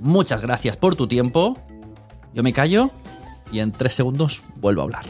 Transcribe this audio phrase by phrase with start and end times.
[0.00, 1.56] Muchas gracias por tu tiempo.
[2.34, 2.90] Yo me callo
[3.50, 5.04] y en tres segundos vuelvo a hablar.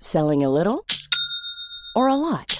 [0.00, 0.84] Selling a little
[1.94, 2.59] or a lot?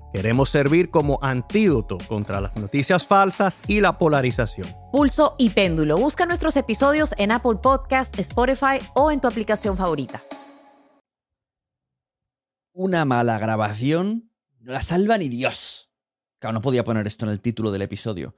[0.13, 4.67] Queremos servir como antídoto contra las noticias falsas y la polarización.
[4.91, 5.97] Pulso y péndulo.
[5.97, 10.21] Busca nuestros episodios en Apple Podcast, Spotify o en tu aplicación favorita.
[12.73, 15.91] Una mala grabación no la salva ni Dios.
[16.39, 18.35] Claro, no podía poner esto en el título del episodio,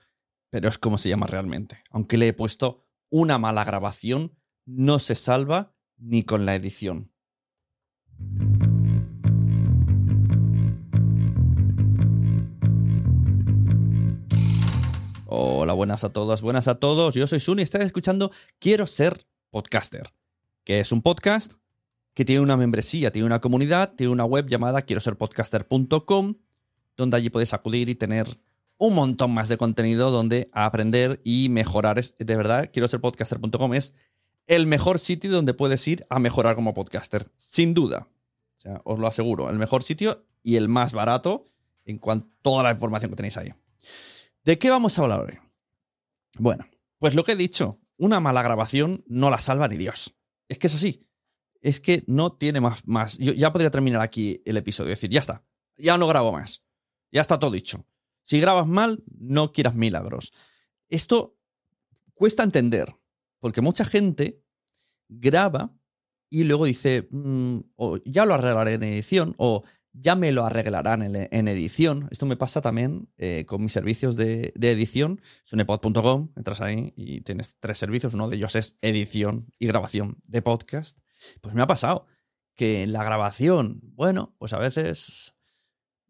[0.49, 1.81] pero es como se llama realmente.
[1.89, 7.12] Aunque le he puesto una mala grabación, no se salva ni con la edición.
[15.35, 17.15] Hola, buenas a todos, buenas a todos.
[17.15, 20.13] Yo soy Sun y estás escuchando Quiero ser podcaster,
[20.63, 21.53] que es un podcast
[22.13, 26.35] que tiene una membresía, tiene una comunidad, tiene una web llamada quiero ser podcaster.com,
[26.95, 28.27] donde allí puedes acudir y tener
[28.77, 31.99] un montón más de contenido donde aprender y mejorar.
[31.99, 33.95] de verdad, quiero ser podcaster.com es
[34.45, 38.07] el mejor sitio donde puedes ir a mejorar como podcaster, sin duda.
[38.83, 41.47] Os lo aseguro, el mejor sitio y el más barato
[41.85, 43.51] en cuanto a toda la información que tenéis ahí.
[44.43, 45.39] ¿De qué vamos a hablar hoy?
[46.37, 46.65] Bueno,
[46.99, 50.17] pues lo que he dicho, una mala grabación no la salva ni Dios.
[50.49, 51.07] Es que es así.
[51.61, 52.85] es que no tiene más.
[52.85, 53.17] más.
[53.17, 54.89] Yo ya podría terminar aquí el episodio.
[54.89, 55.45] Decir, ya está.
[55.77, 56.63] Ya no grabo más.
[57.11, 57.85] Ya está todo dicho.
[58.23, 60.33] Si grabas mal, no quieras milagros.
[60.89, 61.37] Esto
[62.13, 62.93] cuesta entender,
[63.39, 64.41] porque mucha gente
[65.07, 65.73] graba
[66.29, 69.63] y luego dice, mm, o ya lo arreglaré en edición, o
[69.93, 72.07] ya me lo arreglarán en, edición.
[72.11, 75.21] Esto me pasa también eh, con mis servicios de, edición.
[75.43, 78.15] Sunepod.com, entras ahí y tienes tres servicios.
[78.15, 80.97] Uno de ellos es edición y grabación de podcast.
[81.41, 82.07] Pues me ha pasado
[82.55, 85.35] que en la grabación, bueno, pues a veces,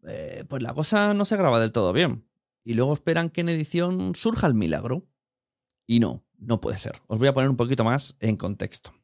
[0.06, 2.26] eh, pues la cosa no se graba del todo bien.
[2.64, 5.06] Y luego esperan que en edición surja el milagro.
[5.86, 7.02] Y no, no puede ser.
[7.06, 8.94] Os voy a poner un poquito más en contexto.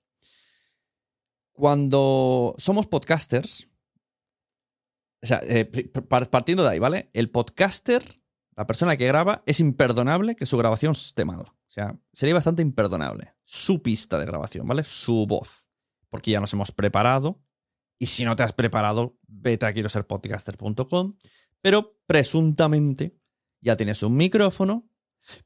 [1.52, 3.69] Cuando somos podcasters,
[5.22, 5.64] o sea, eh,
[6.30, 7.10] partiendo de ahí, ¿vale?
[7.12, 8.02] El podcaster,
[8.56, 11.40] la persona que graba, es imperdonable que su grabación esté mal.
[11.40, 13.34] O sea, sería bastante imperdonable.
[13.44, 14.82] Su pista de grabación, ¿vale?
[14.82, 15.68] Su voz.
[16.08, 17.40] Porque ya nos hemos preparado.
[17.98, 21.16] Y si no te has preparado, vete a quiero ser podcaster.com.
[21.60, 23.20] Pero presuntamente
[23.60, 24.88] ya tienes un micrófono.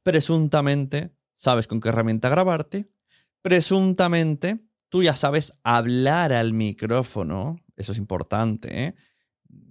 [0.02, 2.88] Presuntamente sabes con qué herramienta grabarte.
[3.42, 7.56] Presuntamente tú ya sabes hablar al micrófono.
[7.76, 8.94] Eso es importante, ¿eh?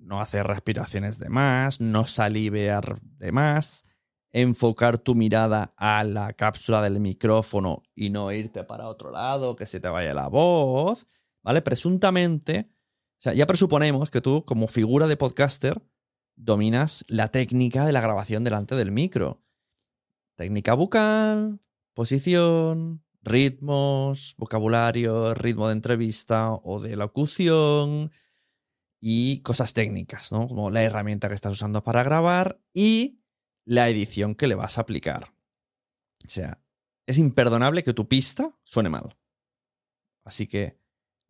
[0.03, 3.83] No hacer respiraciones de más, no salivear de más,
[4.31, 9.65] enfocar tu mirada a la cápsula del micrófono y no irte para otro lado, que
[9.65, 11.07] se te vaya la voz,
[11.43, 11.61] ¿vale?
[11.61, 15.81] Presuntamente, o sea, ya presuponemos que tú como figura de podcaster
[16.35, 19.43] dominas la técnica de la grabación delante del micro.
[20.35, 21.59] Técnica bucal,
[21.93, 28.11] posición, ritmos, vocabulario, ritmo de entrevista o de locución,
[29.05, 30.47] y cosas técnicas, ¿no?
[30.47, 33.19] Como la herramienta que estás usando para grabar y
[33.65, 35.33] la edición que le vas a aplicar.
[36.25, 36.63] O sea,
[37.05, 39.17] es imperdonable que tu pista suene mal.
[40.23, 40.79] Así que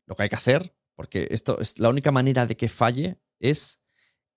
[0.06, 3.82] lo que hay que hacer, porque esto es la única manera de que falle, es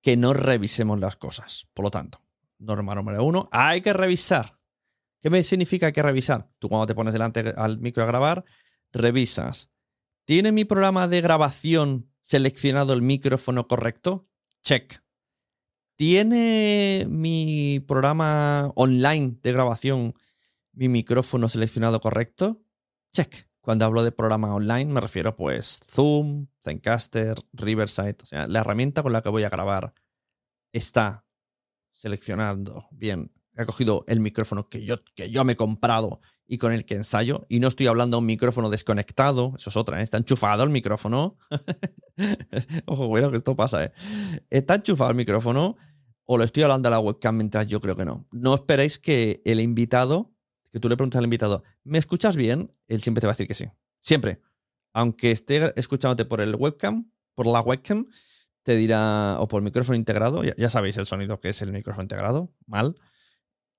[0.01, 1.69] que no revisemos las cosas.
[1.75, 2.23] Por lo tanto,
[2.59, 4.59] norma número uno, hay que revisar.
[5.21, 6.49] ¿Qué me significa hay que revisar?
[6.59, 8.47] Tú cuando te pones delante al micro a grabar,
[8.93, 9.71] revisas.
[10.25, 14.29] ¿Tiene mi programa de grabación seleccionado el micrófono correcto?
[14.65, 15.01] Check.
[15.97, 20.15] ¿Tiene mi programa online de grabación
[20.73, 22.65] mi micrófono seleccionado correcto?
[23.13, 23.49] Check.
[23.61, 29.05] Cuando hablo de programa online me refiero pues Zoom, Zencaster, Riverside, o sea, la herramienta
[29.05, 29.95] con la que voy a grabar
[30.73, 31.25] está
[31.93, 36.73] seleccionando bien, ha cogido el micrófono que yo, que yo me he comprado y con
[36.73, 37.47] el que ensayo.
[37.49, 40.05] Y no estoy hablando de un micrófono desconectado, eso es otra, ¿eh?
[40.05, 41.39] está enchufado el micrófono.
[42.87, 43.93] Ojo, cuidado que esto pasa, ¿eh?
[44.51, 45.77] Está enchufado el micrófono
[46.25, 48.27] o lo estoy hablando a la webcam mientras yo creo que no.
[48.33, 50.33] No esperéis que el invitado,
[50.73, 52.73] que tú le preguntas al invitado, ¿me escuchas bien?
[52.89, 53.67] Él siempre te va a decir que sí.
[54.01, 54.41] Siempre.
[54.93, 58.07] Aunque esté escuchándote por el webcam, por la webcam,
[58.63, 62.03] te dirá, o por el micrófono integrado, ya sabéis el sonido que es el micrófono
[62.03, 62.97] integrado, mal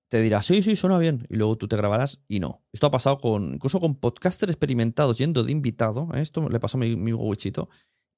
[0.10, 2.64] te dirá, sí, sí, suena bien, y luego tú te grabarás y no.
[2.72, 6.22] Esto ha pasado con, incluso con podcasters experimentados yendo de invitado, ¿eh?
[6.22, 7.12] esto le pasó a mi, mi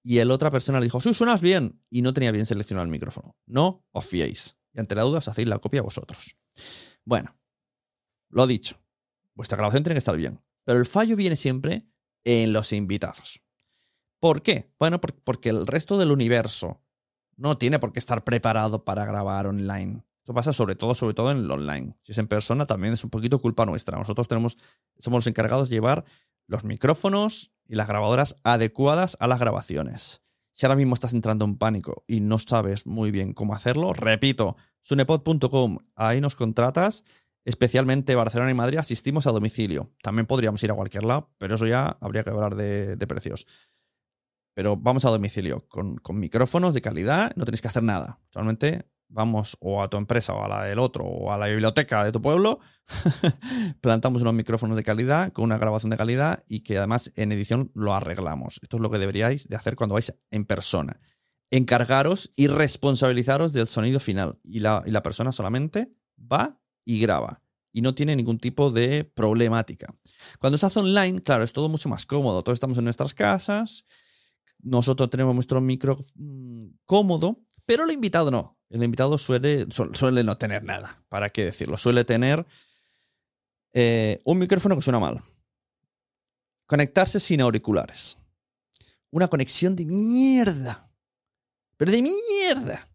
[0.04, 2.92] y el otra persona le dijo, sí, suenas bien, y no tenía bien seleccionado el
[2.92, 3.36] micrófono.
[3.46, 4.58] No os fiéis.
[4.74, 6.38] Y ante la duda, os hacéis la copia vosotros.
[7.04, 7.38] Bueno,
[8.30, 8.82] lo dicho,
[9.34, 11.88] vuestra grabación tiene que estar bien, pero el fallo viene siempre
[12.24, 13.42] en los invitados.
[14.20, 14.72] ¿Por qué?
[14.80, 16.82] Bueno, porque el resto del universo
[17.36, 20.04] no tiene por qué estar preparado para grabar online.
[20.30, 21.96] Esto pasa sobre todo, sobre todo en el online.
[22.04, 23.98] Si es en persona, también es un poquito culpa nuestra.
[23.98, 24.60] Nosotros tenemos,
[25.00, 26.06] somos los encargados de llevar
[26.46, 30.22] los micrófonos y las grabadoras adecuadas a las grabaciones.
[30.52, 34.56] Si ahora mismo estás entrando en pánico y no sabes muy bien cómo hacerlo, repito,
[34.82, 37.06] sunepod.com, ahí nos contratas.
[37.44, 39.90] Especialmente Barcelona y Madrid asistimos a domicilio.
[40.04, 43.48] También podríamos ir a cualquier lado, pero eso ya habría que hablar de, precios.
[44.54, 48.20] Pero vamos a domicilio con, con, micrófonos de calidad, no tenéis que hacer nada.
[48.30, 52.04] Solamente vamos o a tu empresa o a la del otro o a la biblioteca
[52.04, 52.60] de tu pueblo,
[53.82, 57.72] plantamos unos micrófonos de calidad con una grabación de calidad y que además en edición
[57.74, 58.60] lo arreglamos.
[58.62, 61.00] Esto es lo que deberíais de hacer cuando vais en persona.
[61.52, 67.42] Encargaros y responsabilizaros del sonido final y la, y la persona solamente va y graba
[67.72, 69.94] y no tiene ningún tipo de problemática.
[70.40, 72.44] Cuando se hace online, claro, es todo mucho más cómodo.
[72.44, 73.86] Todos estamos en nuestras casas,
[74.62, 77.40] nosotros tenemos nuestro micro mm, cómodo,
[77.70, 78.58] pero el invitado no.
[78.72, 81.78] El invitado suele, suele no tener nada, ¿para qué decirlo?
[81.78, 82.48] Suele tener
[83.74, 85.22] eh, un micrófono que suena mal.
[86.66, 88.18] Conectarse sin auriculares.
[89.12, 90.92] Una conexión de mierda.
[91.78, 92.88] Pero de mierda.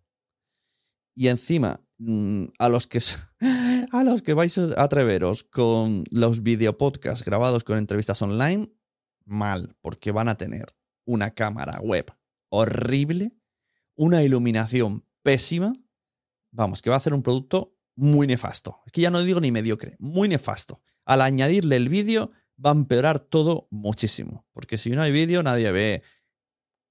[1.14, 2.98] Y encima, mm, a los que,
[3.92, 8.72] a los que vais a atreveros con los videopodcasts grabados con entrevistas online,
[9.24, 12.12] mal, porque van a tener una cámara web
[12.48, 13.36] horrible,
[13.94, 15.72] una iluminación pésima,
[16.50, 18.80] vamos, que va a hacer un producto muy nefasto.
[18.86, 20.82] Es que ya no digo ni mediocre, muy nefasto.
[21.04, 22.30] Al añadirle el vídeo
[22.64, 26.02] va a empeorar todo muchísimo, porque si no hay vídeo nadie ve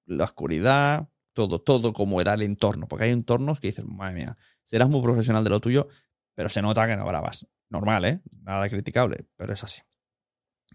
[0.06, 4.38] la oscuridad, todo, todo como era el entorno, porque hay entornos que dicen, madre mía,
[4.64, 5.88] serás muy profesional de lo tuyo,
[6.36, 7.48] pero se nota que no grabas.
[7.70, 8.22] Normal, ¿eh?
[8.42, 9.82] Nada criticable, pero es así.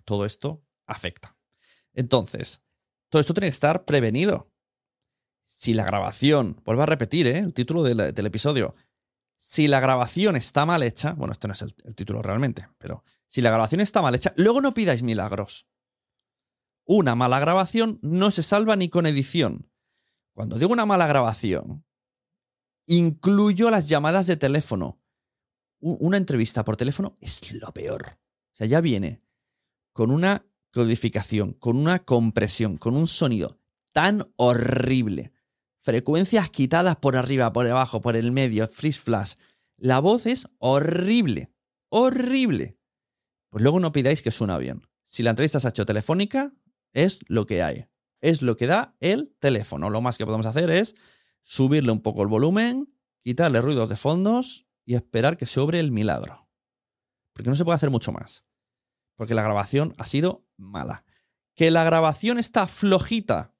[0.04, 1.36] Todo esto afecta.
[1.92, 2.64] Entonces,
[3.08, 4.52] todo esto tiene que estar prevenido.
[5.50, 7.38] Si la grabación, vuelvo a repetir ¿eh?
[7.38, 8.74] el título del, episodio,
[9.38, 13.02] si la grabación está mal hecha, bueno, esto no es el, el, título realmente, pero
[13.26, 15.66] si la grabación está mal hecha, luego no pidáis milagros.
[16.84, 19.70] Una mala grabación no se salva ni con edición.
[20.34, 21.86] Cuando digo una mala grabación,
[22.86, 25.00] incluyo las llamadas de teléfono.
[25.80, 28.04] Una entrevista por teléfono es lo peor.
[28.06, 29.22] O sea, ya viene
[29.94, 33.58] con una codificación, con una compresión, con un sonido
[33.92, 35.32] tan horrible.
[35.88, 39.36] Frecuencias quitadas por arriba, por abajo, por el medio, freeze flash.
[39.78, 41.50] La voz es horrible.
[41.88, 42.78] Horrible.
[43.48, 44.82] Pues luego no pidáis que suena bien.
[45.06, 46.52] Si la entrevista se ha hecho telefónica,
[46.92, 47.86] es lo que hay.
[48.20, 49.88] Es lo que da el teléfono.
[49.88, 50.94] Lo más que podemos hacer es
[51.40, 56.50] subirle un poco el volumen, quitarle ruidos de fondos y esperar que sobre el milagro.
[57.32, 58.44] Porque no se puede hacer mucho más.
[59.16, 61.06] Porque la grabación ha sido mala.
[61.54, 63.54] Que la grabación está flojita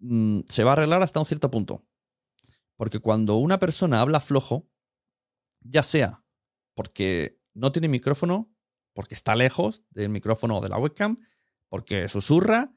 [0.00, 1.84] mm, se va a arreglar hasta un cierto punto.
[2.76, 4.68] Porque cuando una persona habla flojo,
[5.60, 6.24] ya sea
[6.74, 8.54] porque no tiene micrófono,
[8.92, 11.18] porque está lejos del micrófono o de la webcam,
[11.68, 12.72] porque susurra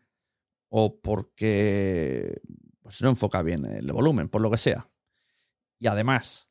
[0.70, 2.42] o porque
[2.82, 4.92] pues, no enfoca bien el volumen, por lo que sea.
[5.78, 6.50] Y además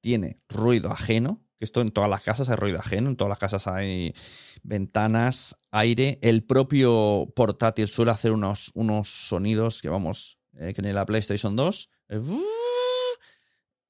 [0.00, 3.38] tiene ruido ajeno, que esto en todas las casas hay ruido ajeno, en todas las
[3.38, 4.16] casas hay
[4.64, 6.18] ventanas, aire.
[6.20, 11.54] El propio portátil suele hacer unos, unos sonidos que vamos, eh, que en la PlayStation
[11.54, 11.90] 2.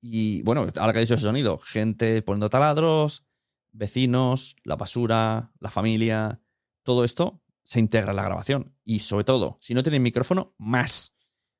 [0.02, 3.24] y bueno, ahora que he dicho ese sonido, gente poniendo taladros,
[3.70, 6.42] vecinos, la basura, la familia,
[6.82, 8.76] todo esto se integra en la grabación.
[8.84, 11.14] Y sobre todo, si no tiene micrófono, más.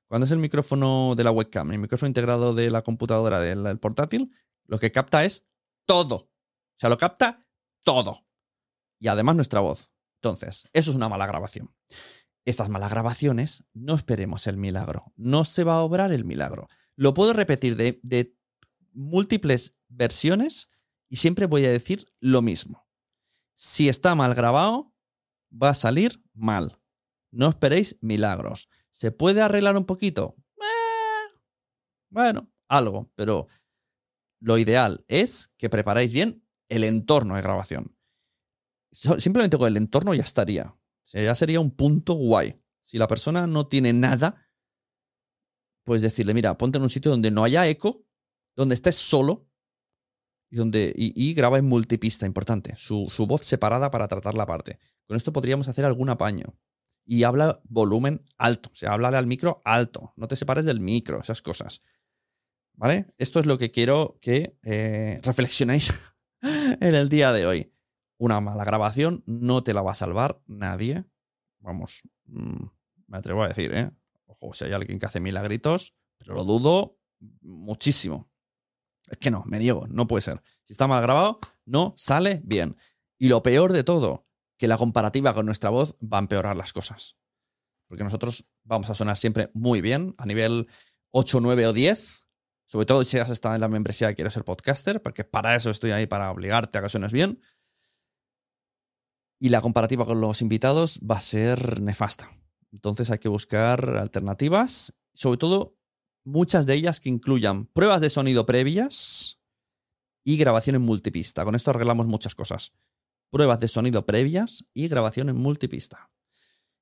[0.09, 4.31] Cuando es el micrófono de la webcam, el micrófono integrado de la computadora del portátil,
[4.67, 5.47] lo que capta es
[5.93, 6.17] todo.
[6.17, 7.47] O sea, lo capta
[7.85, 8.27] todo.
[8.99, 9.93] Y además nuestra voz.
[10.23, 11.75] Entonces, eso es una mala grabación.
[12.47, 15.13] Estas malas grabaciones, no esperemos el milagro.
[15.17, 16.69] No se va a obrar el milagro.
[16.97, 18.35] Lo puedo repetir de,
[18.95, 20.69] múltiples versiones
[21.11, 22.89] y siempre voy a decir lo mismo.
[23.55, 24.95] Si está mal grabado,
[25.51, 26.81] va a salir mal.
[27.31, 28.71] No esperéis milagros.
[28.91, 30.37] ¿Se puede arreglar un poquito?
[30.57, 31.35] Eh,
[32.09, 33.47] bueno, algo, pero
[34.43, 37.97] lo ideal es que preparáis bien el entorno de grabación.
[38.91, 40.77] Simplemente con el entorno ya estaría.
[41.13, 42.61] ya sería un punto guay.
[42.81, 44.51] Si la persona no tiene nada,
[45.85, 48.05] pues decirle, mira, ponte en un sitio donde no haya eco,
[48.57, 49.49] donde estés solo
[50.51, 52.75] y, donde, y, graba en multipista, importante.
[52.77, 54.79] Su, su, voz separada para tratar la parte.
[55.07, 56.59] Con esto podríamos hacer algún apaño.
[57.05, 60.13] Y habla volumen alto, o sea, háblale al micro alto.
[60.17, 61.83] No te separes del micro, esas cosas.
[62.75, 63.15] ¿Vale?
[63.19, 65.95] Esto es lo que quiero que eh, reflexionéis
[66.43, 67.73] en el día de hoy.
[68.19, 71.05] Una mala grabación no te la va a salvar nadie.
[71.61, 72.65] Vamos, mm,
[73.09, 73.91] me atrevo a decir, ¿eh?
[74.27, 76.99] Ojo, si hay alguien que hace milagritos, pero lo dudo
[77.41, 78.31] muchísimo.
[79.09, 80.43] Es que no, me niego, no puede ser.
[80.63, 82.77] Si está mal grabado, no sale bien.
[83.19, 84.27] Y lo peor de todo,
[84.57, 87.19] que la comparativa con nuestra voz va a empeorar las cosas.
[87.89, 90.69] Porque nosotros vamos a sonar siempre muy bien, a nivel
[91.11, 92.22] 8, 9 o 10,
[92.73, 95.69] sobre todo si has estado en la membresía y quieres ser podcaster, porque para eso
[95.69, 97.43] estoy ahí, para obligarte a que suenes bien.
[99.39, 102.31] Y la comparativa con los invitados va a ser nefasta.
[102.73, 105.77] Entonces hay que buscar alternativas, sobre todo
[106.25, 109.39] muchas de ellas que incluyan pruebas de sonido previas
[110.25, 111.45] y grabación en multipista.
[111.45, 112.73] Con esto arreglamos muchas cosas.
[113.29, 116.11] Pruebas de sonido previas y grabación en multipista.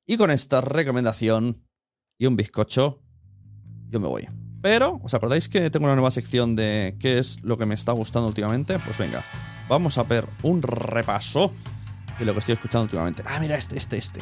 [0.06, 1.66] Y con esta recomendación
[2.16, 3.02] y un bizcocho,
[3.88, 4.39] yo me voy.
[4.62, 7.92] Pero, ¿os acordáis que tengo una nueva sección de qué es lo que me está
[7.92, 8.78] gustando últimamente?
[8.78, 9.24] Pues venga,
[9.68, 11.52] vamos a ver un repaso
[12.18, 13.22] de lo que estoy escuchando últimamente.
[13.26, 14.20] Ah, mira, este, este, este.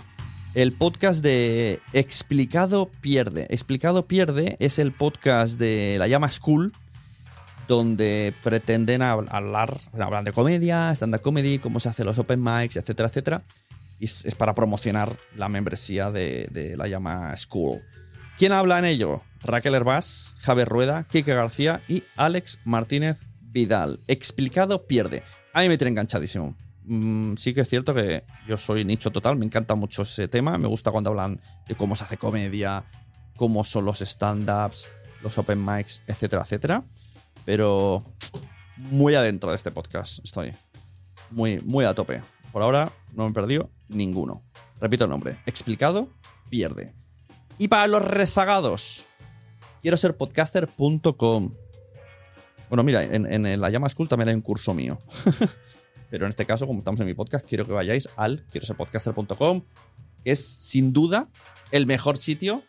[0.55, 3.49] El podcast de Explicado Pierde.
[3.51, 6.73] Explicado Pierde es el podcast de la llama School,
[7.67, 13.09] donde pretenden hablar, hablar de comedia, stand-up comedy, cómo se hacen los open mics, etcétera,
[13.09, 13.43] etcétera.
[13.99, 17.83] Y es, para promocionar la membresía de, de la llama School.
[18.39, 19.23] ¿Quién habla en ello?
[19.43, 23.99] Raquel Herbás, Javier Rueda, Kike García y Alex Martínez Vidal.
[24.07, 25.25] Explicado pierde.
[25.53, 26.55] A mí me tiene enganchadísimo.
[26.85, 30.57] mm, sí que es cierto que yo soy nicho total, me encanta mucho ese tema,
[30.57, 32.85] me gusta cuando hablan de cómo se hace comedia,
[33.37, 34.89] cómo son los stand-ups,
[35.21, 36.85] los open mics, etcétera, etcétera.
[37.45, 38.05] Pero
[38.77, 40.55] muy adentro de este podcast estoy.
[41.33, 42.23] Muy, muy a tope.
[42.53, 44.45] Por ahora no me he perdido ninguno.
[44.81, 45.41] Repito el nombre.
[45.45, 46.09] Explicado,
[46.49, 46.95] pierde.
[47.59, 49.07] Y para los rezagados,
[49.83, 51.55] quiero ser podcaster.com.
[52.69, 54.99] Bueno, mira, en, la llama school también hay un curso mío.
[56.11, 58.77] Pero en este caso, como estamos en mi podcast, quiero que vayáis al quiero ser
[58.77, 59.63] podcaster.com,
[60.25, 61.29] que es sin duda
[61.71, 62.63] el mejor sitio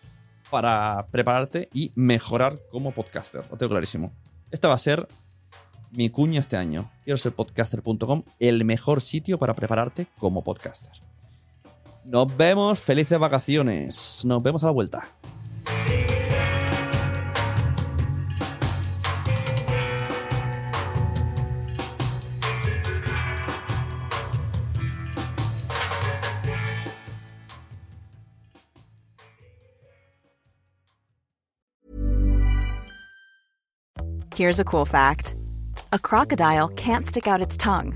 [0.49, 3.43] para prepararte y mejorar como podcaster.
[3.51, 4.11] Lo tengo clarísimo.
[4.51, 5.07] Esta va a ser
[5.91, 6.91] mi cuña este año.
[7.03, 11.08] Quiero ser podcaster.com, el mejor sitio para prepararte como podcaster.
[12.11, 14.25] Nos vemos, felices vacaciones.
[14.25, 15.07] Nos vemos a la vuelta.
[34.35, 35.35] Here's a cool fact
[35.91, 37.93] a crocodile can't stick out its tongue.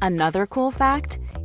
[0.00, 1.18] Another cool fact